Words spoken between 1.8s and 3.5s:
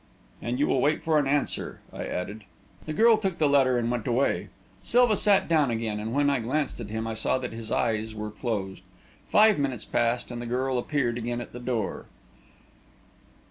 I added. The girl took the